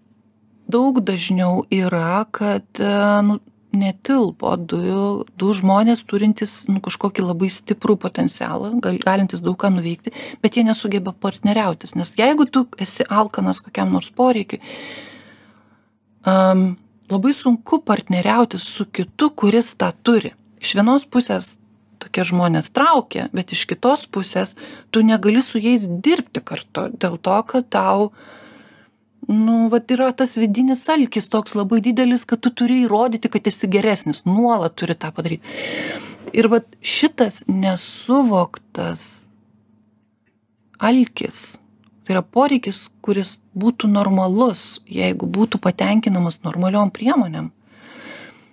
daug 0.68 1.00
dažniau 1.06 1.63
yra 1.72 2.25
kad 2.32 2.84
nu 3.27 3.39
netilpo 3.74 4.53
du 4.58 4.80
du 5.39 5.53
žmonės 5.58 6.03
turintys 6.10 6.68
nu 6.70 6.82
kažkokį 6.84 7.25
labai 7.25 7.50
stiprų 7.53 7.96
potencialą 8.03 8.75
gal 8.84 9.00
galintys 9.01 9.42
daug 9.46 9.58
ką 9.63 9.72
nuveikti 9.74 10.13
bet 10.44 10.58
jie 10.58 10.65
nesugeba 10.68 11.13
partneriautis. 11.13 11.96
Nes 11.98 12.13
jeigu 12.18 12.46
tu 12.46 12.68
esi 12.77 13.08
alkanas 13.10 13.63
kokiam 13.65 13.94
nors 13.94 14.12
poreikiui 14.13 14.62
am 16.24 16.74
labai 17.13 17.34
sunku 17.38 17.82
partneriauti 17.86 18.60
su 18.62 18.86
kitu 18.86 19.29
kuris 19.38 19.74
tą 19.77 19.91
turi. 20.03 20.34
Iš 20.63 20.75
vienos 20.79 21.05
pusės 21.05 21.53
tokie 22.03 22.25
žmonės 22.27 22.72
traukia 22.75 23.27
bet 23.36 23.53
iš 23.55 23.65
kitos 23.70 24.05
pusės 24.12 24.53
tu 24.91 25.03
negali 25.05 25.43
su 25.46 25.62
jais 25.62 25.86
dirbti 25.88 26.43
kartu 26.43 26.89
dėl 27.00 27.17
to 27.27 27.39
kad 27.50 27.70
tau 27.74 28.12
nu 29.29 29.70
vat 29.72 29.91
yra 29.96 30.12
tas 30.20 30.36
vidinis 30.39 30.84
alkis 30.91 31.29
toks 31.32 31.55
labai 31.55 31.79
didelis 31.86 32.25
kad 32.27 32.43
tu 32.43 32.51
turi 32.51 32.84
įrodyti 32.84 33.32
kad 33.32 33.48
esi 33.51 33.70
geresnis 33.75 34.24
nuolat 34.27 34.75
turi 34.79 34.98
tą 35.00 35.13
padaryt 35.15 36.34
ir 36.36 36.50
vat 36.51 36.67
šitas 36.96 37.43
nesuvoktas 37.48 39.10
alkis 40.91 41.43
tai 42.03 42.17
yra 42.17 42.24
poreikis 42.24 42.88
kuris 43.05 43.38
būtų 43.57 43.89
normalus 43.91 44.81
jeigu 44.88 45.27
būtų 45.27 45.62
patenkinamas 45.63 46.39
normaliom 46.43 46.91
priemonėm. 46.93 47.51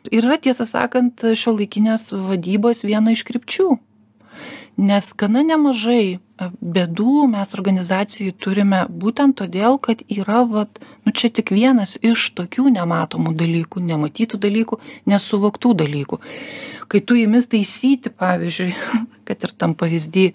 Ir 0.08 0.24
yra 0.24 0.38
tiesą 0.40 0.64
sakant 0.64 1.20
šiuolaikinės 1.36 2.10
vadybos 2.14 2.84
viena 2.86 3.12
iš 3.12 3.26
krypčių. 3.28 3.74
Nes 4.80 5.10
gana 5.18 5.42
nemažai 5.44 6.20
bėdų 6.48 7.26
mes 7.28 7.50
organizacijoj 7.52 8.32
turime 8.40 8.84
būtent 8.88 9.36
todėl 9.42 9.76
kad 9.82 10.00
yra 10.08 10.40
vat 10.48 10.80
nu 11.04 11.12
čia 11.12 11.28
tik 11.28 11.52
vienas 11.52 11.98
iš 12.00 12.30
tokių 12.38 12.70
nematomų 12.78 13.34
dalykų 13.36 13.82
nematytų 13.90 14.40
dalykų 14.40 14.80
nesuvoktų 15.12 15.74
dalykų. 15.82 16.20
Kai 16.88 17.02
tu 17.04 17.18
imi 17.20 17.42
taisyti 17.44 18.08
pavyzdžiui 18.08 18.72
kad 19.28 19.44
ir 19.44 19.52
tam 19.52 19.76
pavyzdy 19.76 20.30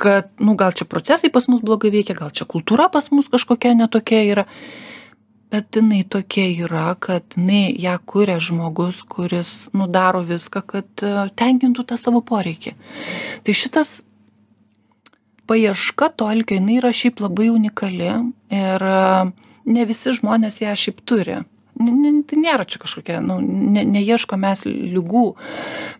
kad 0.00 0.30
nu 0.40 0.56
gal 0.56 0.72
čia 0.72 0.86
procesai 0.88 1.30
pas 1.32 1.48
mus 1.48 1.60
blogai 1.64 1.92
veikia 1.92 2.16
gal 2.16 2.32
čia 2.32 2.46
kultūra 2.48 2.88
pas 2.92 3.10
mus 3.12 3.28
kažkokia 3.28 3.74
ne 3.76 3.88
tokia 3.88 4.22
yra. 4.32 4.46
Bet 5.50 5.74
jinai 5.74 6.04
tokia 6.06 6.46
yra 6.64 6.94
kad 6.94 7.36
jinai 7.36 7.74
ją 7.82 7.96
kuria 8.06 8.38
žmogus 8.40 9.02
kuris 9.02 9.68
nu 9.74 9.88
daro 9.90 10.22
viską 10.26 10.62
kad 10.72 11.04
e, 11.04 11.14
tenkintų 11.36 11.84
tą 11.90 11.98
savo 11.98 12.22
poreikį. 12.22 12.76
Tai 13.44 13.56
šitas 13.62 14.00
paieška 15.50 16.12
to 16.14 16.30
alkio 16.30 16.60
jinai 16.60 16.78
yra 16.78 16.92
šiaip 16.94 17.20
labai 17.20 17.50
unikali 17.50 18.12
ir 18.54 18.86
e, 18.94 19.00
ne 19.74 19.88
visi 19.90 20.14
žmonės 20.16 20.62
ją 20.62 20.76
šiaip 20.78 21.02
turi. 21.04 21.42
Tai 21.80 22.38
nėra 22.38 22.66
čia 22.68 22.80
kažkokia 22.82 23.20
nu 23.24 23.40
ne 23.42 23.84
neieškom 23.88 24.40
mes 24.44 24.66
ligų 24.68 25.26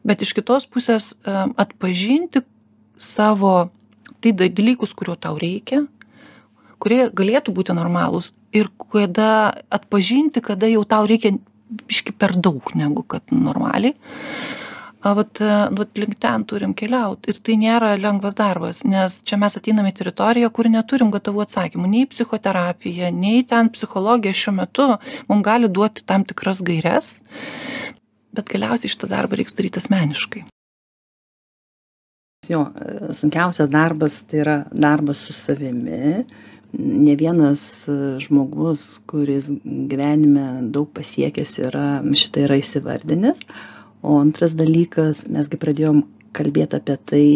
bet 0.07 0.23
iš 0.25 0.33
kitos 0.37 0.67
pusės 0.71 1.13
e, 1.13 1.37
atpažinti 1.61 2.45
savo 3.01 3.71
tai 4.21 4.35
dalykus 4.35 4.95
kurių 4.99 5.17
tau 5.21 5.39
reikia 5.41 5.85
kurie 6.81 7.05
galėtų 7.13 7.55
būti 7.55 7.77
normalūs 7.77 8.33
ir 8.57 8.71
kada 8.93 9.53
atpažinti 9.73 10.43
kada 10.45 10.71
jau 10.71 10.83
tau 10.89 11.07
reikia 11.09 11.37
biškį 11.71 12.17
per 12.19 12.35
daug 12.35 12.73
negu 12.75 13.05
kad 13.07 13.23
normaliai. 13.31 13.95
Vat 15.01 15.41
vat 15.41 15.97
link 15.97 16.19
ten 16.21 16.43
turim 16.45 16.75
keliaut 16.77 17.25
ir 17.31 17.39
tai 17.41 17.55
nėra 17.57 17.95
lengvas 17.97 18.35
darbas 18.37 18.83
nes 18.85 19.23
čia 19.25 19.39
mes 19.41 19.57
ateinam 19.57 19.89
į 19.89 19.95
teritoriją 19.97 20.51
kur 20.53 20.69
neturim 20.69 21.09
gatavų 21.15 21.47
atsakymų 21.47 21.89
nei 21.89 22.11
psichoterapija 22.11 23.09
nei 23.09 23.41
ten 23.49 23.73
psichologija 23.73 24.37
šiuo 24.43 24.57
metu 24.59 24.91
mum 25.33 25.41
gali 25.41 25.73
duoti 25.73 26.05
tam 26.05 26.29
tikras 26.29 26.61
gaires 26.61 27.15
bet 28.37 28.53
galiausiai 28.53 28.93
šitą 28.93 29.09
darbą 29.09 29.41
reiks 29.41 29.57
daryt 29.57 29.81
asmeniškai 29.81 30.45
jo 32.51 32.67
sunkiausias 33.17 33.71
darbas 33.73 34.21
tai 34.29 34.43
yra 34.45 34.57
darbas 34.73 35.25
su 35.27 35.35
savimi. 35.37 36.25
Ne 36.73 37.17
vienas 37.19 37.65
žmogus 38.23 39.01
kuris 39.11 39.51
gyvenime 39.65 40.71
daug 40.71 40.91
pasiekęs 40.95 41.57
yra 41.67 41.87
šitą 42.05 42.47
yra 42.47 42.61
įsivardinęs. 42.61 43.43
O 44.03 44.21
antras 44.21 44.55
dalykas 44.57 45.27
mes 45.29 45.51
gi 45.51 45.59
pradėjom 45.61 46.05
kalbėt 46.37 46.77
apie 46.79 46.97
tai 47.11 47.27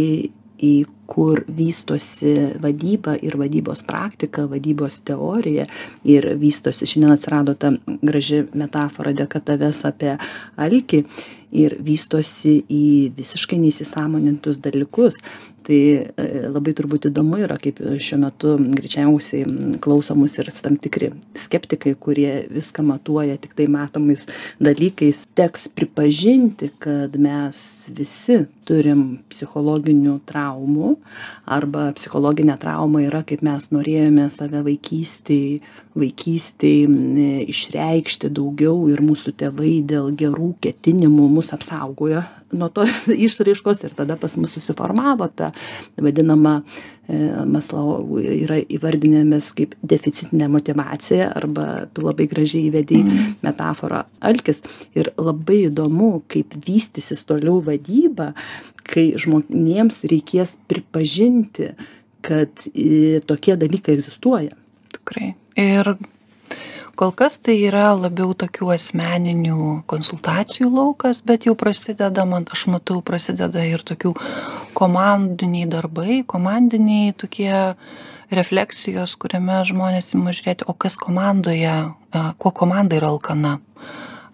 į 0.62 0.74
kur 1.10 1.42
vystosi 1.48 2.34
vadyba 2.62 3.16
ir 3.20 3.36
vadybos 3.36 3.82
praktika 3.86 4.46
vadybos 4.50 5.00
teorija. 5.04 5.66
Ir 6.04 6.30
vystosi 6.40 6.88
šiandien 6.88 7.14
atsirado 7.14 7.54
ta 7.54 7.72
graži 8.02 8.44
metafora 8.54 9.12
dėka 9.16 9.42
tavęs 9.44 9.84
apie 9.88 10.16
alkį. 10.56 11.04
Ir 11.54 11.76
vystosi 11.86 12.56
į 12.66 12.84
visiškai 13.14 13.60
neįsisąmonintus 13.62 14.58
dalykus 14.64 15.20
tai 15.64 15.78
e, 16.04 16.26
labai 16.52 16.74
turbūt 16.76 17.08
įdomu 17.10 17.40
yra 17.44 17.56
kaip 17.60 17.80
šiuo 17.80 18.20
metu 18.22 18.54
greičiausiai 18.60 19.78
klauso 19.84 20.16
mus 20.18 20.36
ir 20.38 20.50
tam 20.54 20.76
tikri 20.80 21.12
skeptikai 21.38 21.94
kurie 22.00 22.32
viską 22.52 22.84
matuoja 22.86 23.38
tiktai 23.40 23.66
matomais 23.72 24.26
dalykais 24.62 25.24
teks 25.38 25.68
pripažinti 25.74 26.70
kad 26.82 27.16
mes 27.20 27.58
visi 27.94 28.44
turim 28.68 29.04
psichologinių 29.32 30.18
traumų 30.28 30.94
arba 31.56 31.90
psichologinė 31.98 32.56
trauma 32.60 33.04
yra 33.04 33.24
kaip 33.26 33.44
mes 33.44 33.70
norėjome 33.74 34.28
save 34.32 34.64
vaikystėj 34.64 35.60
vaikystėj 35.94 37.44
išreikšti 37.52 38.30
daugiau 38.34 38.88
ir 38.92 39.02
mūsų 39.04 39.34
tėvai 39.42 39.76
dėl 39.86 40.10
gerų 40.18 40.54
ketinimų 40.64 41.28
mus 41.36 41.52
apsaugojo 41.54 42.24
nuo 42.54 42.70
tos 42.74 43.02
išraiškos 43.26 43.84
ir 43.84 43.94
tada 43.98 44.16
pas 44.20 44.36
mus 44.40 44.54
susiformavo 44.56 45.28
ta 45.36 45.50
vadinama 46.00 46.60
e, 47.08 47.18
maslau 47.50 48.18
yra 48.22 48.60
įvardinamas 48.62 49.50
kaip 49.58 49.74
deficitinė 49.82 50.48
motyvacija 50.54 51.32
arba 51.36 51.86
tu 51.94 52.06
labai 52.06 52.28
gražiai 52.30 52.68
įvedei 52.70 53.02
Mhm. 53.04 53.34
metaforą 53.44 54.04
alkis. 54.20 54.62
Ir 54.94 55.12
labai 55.18 55.66
įdomu 55.68 56.22
kaip 56.28 56.54
vystysis 56.66 57.24
toliau 57.28 57.60
vadyba 57.64 58.32
kai 58.84 59.12
žmonėms 59.16 60.02
reikės 60.10 60.56
pripažinti 60.68 61.72
kad 62.24 62.48
i 62.72 63.20
tokie 63.26 63.56
dalykai 63.60 63.98
egzistuoja. 63.98 64.54
Tikrai. 64.94 65.34
Ir 65.60 65.96
kol 66.94 67.12
kas 67.12 67.38
tai 67.42 67.56
yra 67.66 67.92
labiau 67.98 68.32
tokių 68.38 68.70
asmeninių 68.74 69.84
konsultacijų 69.90 70.70
laukas 70.70 71.20
bet 71.26 71.46
jau 71.48 71.54
prasideda 71.58 72.24
man 72.28 72.46
aš 72.54 72.66
matau 72.72 73.00
prasideda 73.02 73.64
ir 73.66 73.82
tokių 73.86 74.14
komandiniai 74.78 75.68
darbai 75.70 76.22
komandiniai 76.26 77.14
tokie 77.18 77.52
refleksijos 78.34 79.16
kuriame 79.20 79.60
žmonės 79.68 80.14
ima 80.16 80.34
žiūrėti 80.34 80.68
o 80.70 80.74
kas 80.74 80.96
komandoje 81.00 81.74
kuo 82.38 82.54
komanda 82.54 82.98
yra 82.98 83.12
alkana 83.14 83.58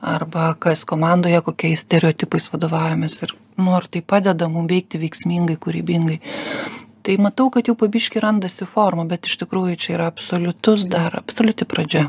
arba 0.01 0.55
kas 0.59 0.85
komandoje 0.89 1.41
kokiais 1.45 1.85
stereotipais 1.85 2.49
vadovaujamės 2.53 3.21
ir 3.25 3.35
nu 3.61 3.77
ar 3.77 3.89
tai 3.89 4.01
padeda 4.01 4.49
mum 4.49 4.69
veikti 4.69 5.01
veiksmingai 5.01 5.59
kūrybingai. 5.61 6.21
Tai 7.05 7.17
matau 7.25 7.51
kad 7.53 7.69
jau 7.69 7.77
po 7.77 7.89
biškį 7.89 8.23
randasi 8.25 8.69
forma 8.69 9.05
bet 9.09 9.29
iš 9.29 9.41
tikrųjų 9.45 9.77
čia 9.81 9.95
yra 9.99 10.09
absoliutus 10.13 10.89
dar 10.89 11.17
absoliuti 11.21 11.69
pradžia 11.69 12.09